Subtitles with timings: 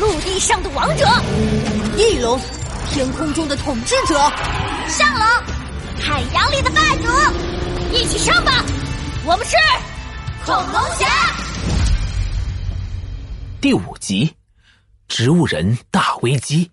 [0.00, 1.06] 陆地上的王者，
[1.94, 2.40] 翼龙，
[2.88, 4.14] 天空中的统治者，
[4.88, 5.22] 上龙，
[6.00, 8.64] 海洋里的霸主，一起上吧！
[9.26, 9.56] 我们是
[10.46, 11.06] 恐龙侠。
[13.60, 14.34] 第五集，
[15.06, 16.70] 植物人大危机。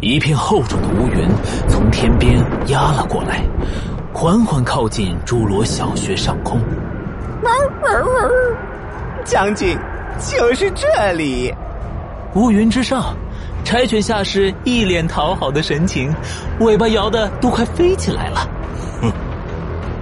[0.00, 1.28] 一片厚重的乌云
[1.68, 3.44] 从天边压了过来，
[4.14, 6.58] 缓缓靠近侏罗小学上空。
[9.26, 9.78] 将军，
[10.18, 11.54] 就是这里。
[12.34, 13.16] 乌云之上，
[13.64, 16.14] 柴犬下士一脸讨好的神情，
[16.60, 18.48] 尾巴摇的都快飞起来了。
[19.02, 19.12] 哼，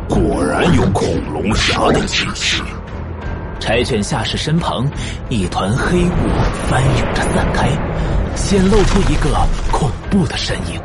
[0.08, 2.62] 果然有恐龙侠的气息。
[3.58, 4.86] 柴犬下士身旁，
[5.30, 6.28] 一团黑雾
[6.68, 7.68] 翻涌着散开，
[8.36, 9.34] 显露出一个
[9.72, 10.80] 恐怖的身影。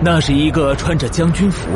[0.00, 1.68] 那是一个穿着将军服、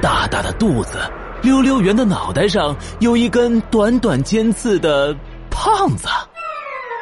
[0.00, 0.98] 大大的肚子、
[1.42, 5.14] 溜溜圆的脑袋上有一根短短尖刺的
[5.50, 6.08] 胖子，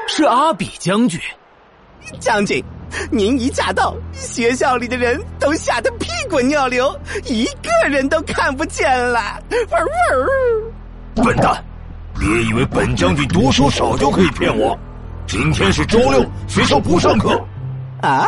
[0.07, 1.21] 是阿比将军。
[2.21, 2.63] 将军，
[3.11, 9.41] 您一驾到，学校里的人都吓得屁滚尿流，一个人都看不见了。
[11.17, 11.65] 笨蛋！
[12.19, 14.79] 别以为本将军读书少就可以骗我！
[15.27, 17.45] 今天是周六，学校不上课。
[18.01, 18.25] 啊！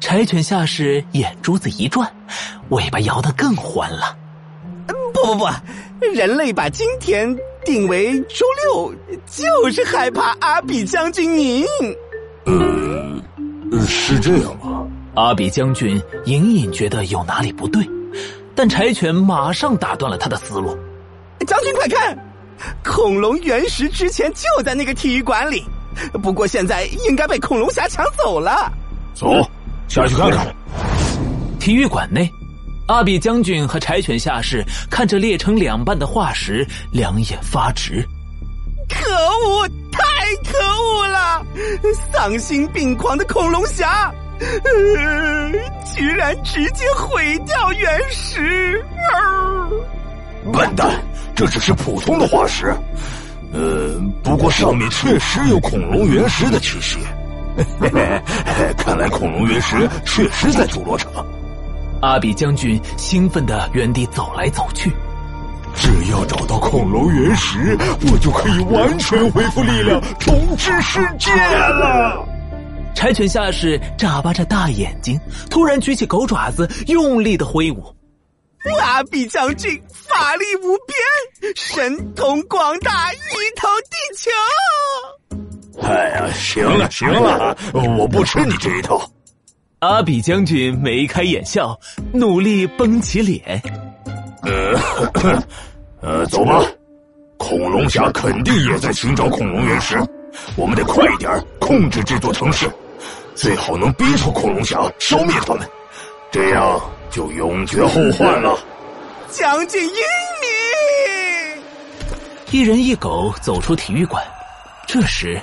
[0.00, 2.10] 柴犬下士眼珠子一转，
[2.70, 4.16] 尾巴摇得更欢了。
[5.22, 5.46] 不不不，
[6.14, 7.34] 人类把今天
[7.64, 8.92] 定为周六，
[9.26, 11.64] 就是害怕阿比将军您。
[12.44, 14.84] 呃，是这样吗？
[15.14, 17.88] 阿比将军隐隐觉得有哪里不对，
[18.54, 20.76] 但柴犬马上打断了他的思路。
[21.46, 22.18] 将军快看！
[22.84, 25.64] 恐龙原石之前就在那个体育馆里，
[26.22, 28.72] 不过现在应该被恐龙侠抢走了。
[29.14, 29.28] 走，
[29.88, 30.52] 下去看看。
[31.60, 32.28] 体育馆内，
[32.92, 38.06] 阿比将军和柴犬下士看着裂成两半的化石，两眼发直。
[38.88, 39.10] 可
[39.48, 39.66] 恶！
[39.90, 40.00] 太
[40.44, 41.46] 可恶了！
[42.12, 45.50] 丧心病狂的恐龙侠，呃，
[45.94, 48.84] 居然直接毁掉原石！
[50.52, 50.90] 笨蛋！
[51.34, 52.74] 这只是普通的化石，
[53.52, 56.98] 呃，不过上面确实有恐龙原石的气息。
[58.76, 61.10] 看来恐龙原石确实在侏罗城。
[62.02, 64.92] 阿比将军兴奋的原地走来走去。
[65.74, 67.78] 只要找到恐龙原石，
[68.10, 72.26] 我就可以完全恢复力量，统治世界了。
[72.92, 75.18] 柴犬下士眨巴着大眼睛，
[75.48, 77.94] 突然举起狗爪子，用力的挥舞。
[78.80, 83.16] 阿比将军法力无边，神通广大，一
[83.56, 85.86] 统地球。
[85.86, 89.00] 哎呀，行了行了，我不吃你这一套。
[89.82, 91.76] 阿比将军眉开眼笑，
[92.12, 93.60] 努力绷起脸。
[94.42, 94.78] 呃，
[96.00, 96.64] 呃，走吧。
[97.36, 99.98] 恐龙侠肯定也在寻找恐龙原石，
[100.54, 101.28] 我们得快一点
[101.58, 102.70] 控制这座城市，
[103.34, 105.68] 最好能逼出恐龙侠，消灭他们，
[106.30, 106.80] 这样。
[107.10, 108.58] 就永绝后患了，
[109.28, 111.62] 将军英明。
[112.52, 114.24] 一人一狗走出体育馆，
[114.86, 115.38] 这时，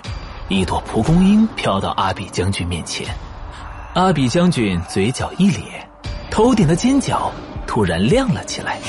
[0.48, 3.06] 一朵蒲公英飘到阿比将军面前。
[4.00, 5.86] 阿比将军嘴角一咧，
[6.32, 7.30] 头顶的尖角
[7.68, 8.80] 突然亮了起来，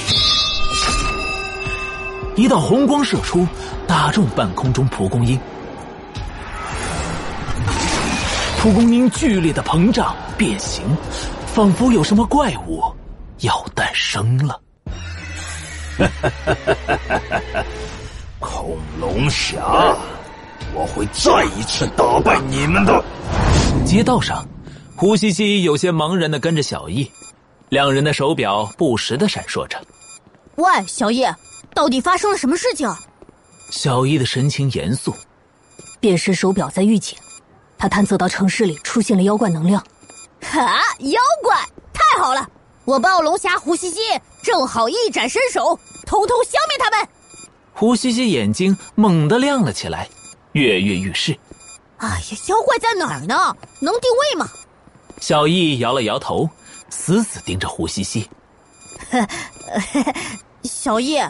[2.37, 3.45] 一道红光射出，
[3.89, 5.37] 打中半空中蒲公英。
[8.61, 10.85] 蒲公英剧烈的膨胀变形。
[11.47, 12.81] 仿佛有什么怪物
[13.41, 14.61] 要诞生了！
[18.39, 19.61] 恐龙侠，
[20.73, 23.05] 我会再一次打败你们的。
[23.85, 24.47] 街道上，
[25.01, 27.11] 胡西西有些茫然的跟着小易，
[27.71, 29.83] 两人的手表不时的闪烁着。
[30.57, 31.25] 喂，小易，
[31.75, 32.87] 到底发生了什么事情？
[33.71, 35.17] 小易的神情严肃。
[36.01, 37.17] 变身手表在预警，
[37.79, 39.83] 他探测到城市里出现了妖怪能量。
[40.43, 40.83] 哈！
[40.99, 41.57] 妖怪，
[41.95, 42.47] 太好了！
[42.85, 44.01] 我暴龙侠胡西西
[44.43, 47.09] 正好一展身手，通通消灭他们。
[47.73, 50.07] 胡西西眼睛猛地亮了起来，
[50.53, 51.35] 跃跃欲试。
[51.97, 53.57] 哎呀，妖怪在哪儿呢？
[53.81, 54.47] 能定位吗？
[55.21, 56.49] 小易摇了摇头，
[56.89, 58.29] 死死盯着胡西西。
[60.65, 61.21] 小易，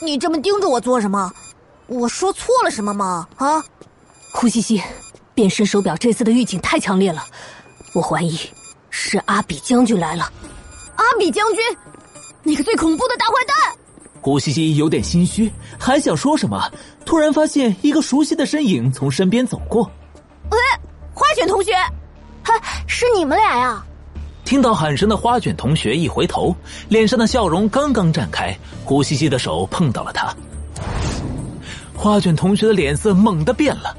[0.00, 1.32] 你这么盯着我做什么？
[1.86, 3.28] 我说错了什么吗？
[3.36, 3.62] 啊？
[4.32, 4.82] 胡西西，
[5.34, 7.24] 变身手表这次的预警太强烈了。
[7.92, 8.38] 我怀疑
[8.90, 10.32] 是阿比将军来了。
[10.96, 11.62] 阿比将军，
[12.42, 13.54] 那个最恐怖的大坏蛋。
[14.20, 16.72] 胡西西有点心虚，还想说什么，
[17.04, 19.84] 突然发现一个熟悉的身影从身边走过。
[20.50, 20.56] 哎，
[21.12, 21.92] 花卷同学，嗨，
[22.86, 23.84] 是你们俩呀！
[24.44, 26.54] 听到喊声的花卷同学一回头，
[26.88, 28.54] 脸上的笑容刚刚绽开，
[28.84, 30.34] 胡西西的手碰到了他。
[31.96, 33.96] 花卷同学的脸色猛地变了。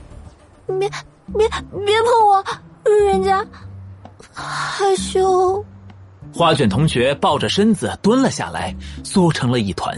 [0.67, 0.89] 别
[1.35, 1.49] 别
[1.85, 2.45] 别碰我，
[3.07, 3.43] 人家
[4.33, 5.65] 害羞。
[6.33, 9.97] 花卷同学抱着身子蹲了下来，缩成了一团。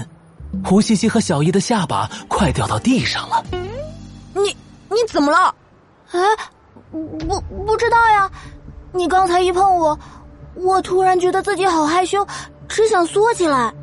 [0.64, 3.44] 胡西西和小姨的下巴快掉到地上了。
[4.34, 4.56] 你
[4.90, 5.54] 你怎么了？
[6.12, 6.20] 哎，
[7.28, 8.30] 不不知道呀。
[8.94, 9.98] 你刚才一碰我，
[10.56, 12.26] 我突然觉得自己好害羞，
[12.68, 13.74] 只想缩起来。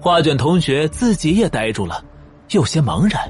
[0.00, 2.04] 花卷同学自己也呆住了，
[2.50, 3.22] 有些茫然。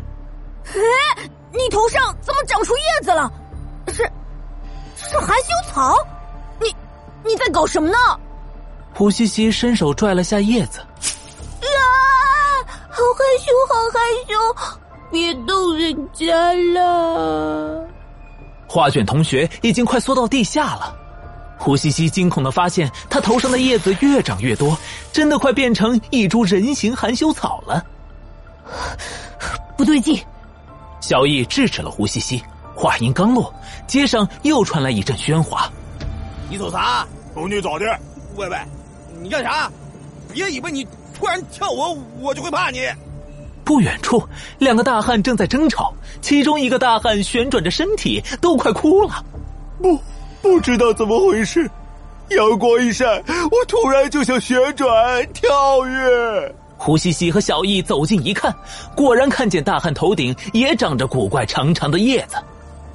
[0.66, 3.30] 哎，你头上怎么长出叶子了？
[3.88, 4.02] 是
[4.96, 5.96] 是含羞草？
[6.60, 6.74] 你
[7.22, 7.96] 你在搞什么呢？
[8.94, 10.86] 胡西西伸手拽了下叶子，啊，
[12.88, 14.34] 好害羞，好害羞，
[15.10, 17.83] 别动人家了。
[18.74, 20.96] 花卷同学已经快缩到地下了，
[21.56, 24.76] 胡西西惊恐的发现，他头上的叶子越长越多，
[25.12, 27.86] 真的快变成一株人形含羞草了。
[29.76, 30.20] 不对劲！
[31.00, 32.42] 小易制止了胡西西，
[32.74, 33.54] 话音刚落，
[33.86, 35.70] 街上又传来一阵喧哗。
[36.50, 37.06] 你走啥？
[37.34, 37.84] 哦，你咋的？
[38.34, 38.58] 喂喂！
[39.22, 39.70] 你干啥？
[40.32, 40.84] 别以为你
[41.16, 42.80] 突然跳我，我就会怕你。
[43.64, 44.22] 不远处，
[44.58, 49.24] 两个大汉正在争吵，其中一个大汉旋转着身体，都快哭了。
[49.80, 49.98] 不，
[50.42, 51.68] 不知道怎么回事，
[52.30, 53.06] 阳光一晒，
[53.50, 56.54] 我突然就想旋转跳跃。
[56.76, 58.54] 胡西西和小易走近一看，
[58.94, 62.36] 果然看见大汉头顶也长着古怪长长的叶子，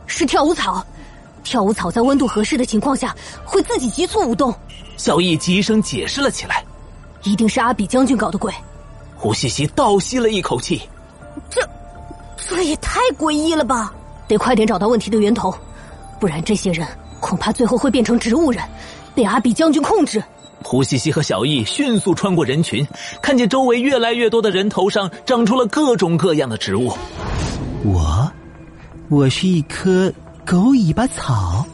[0.06, 0.86] 是跳舞草。
[1.42, 4.54] 跳舞草在温度合适的情况下会自己急促舞动。
[4.98, 6.63] 小易急声解释了起来
[7.24, 8.54] ：“一定是阿比将军搞的鬼。”
[9.19, 10.81] 胡西西倒吸了一口气
[11.51, 11.62] ：“这，
[12.38, 13.94] 这也太诡异了吧！
[14.30, 15.54] 得快点找到问题的源头，
[16.21, 16.88] 不然这些人
[17.19, 18.63] 恐怕最后会变成植物人，
[19.13, 20.24] 被阿比将军控制。”
[20.63, 22.88] 胡西西和小易迅速穿过人群，
[23.21, 26.98] 看见周围越来越多的人头上长出了各种各样的植物。
[27.83, 28.31] 我，
[29.10, 30.10] 我是一棵
[30.45, 31.66] 狗尾巴草，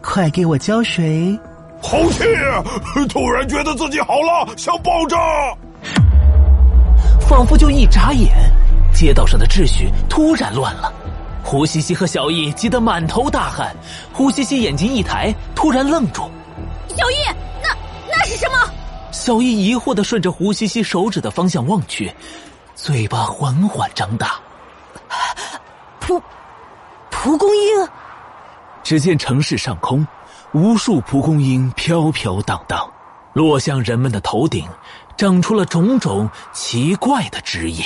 [0.00, 1.38] 快给我浇水。
[1.82, 2.24] 好气！
[3.06, 5.18] 突然觉得自己好了，想爆炸。
[7.30, 8.34] 仿佛就一眨眼，
[8.92, 10.92] 街道上的秩序突然乱了。
[11.44, 13.72] 胡西西和小易急得满头大汗。
[14.12, 16.28] 胡西西眼睛一抬，突然愣住。
[16.88, 17.14] 小易，
[17.62, 17.68] 那
[18.10, 18.56] 那是什么？
[19.12, 22.12] 小易疑惑的顺着胡西西手指的方向望去，
[22.74, 24.32] 嘴巴缓缓张大。
[26.00, 26.20] 蒲
[27.10, 27.88] 蒲公英。
[28.82, 30.04] 只见城市上空。
[30.50, 32.92] 无数蒲公英飘飘荡荡，
[33.34, 34.66] 落向人们的头顶，
[35.20, 37.84] 长出了种种奇怪的枝叶。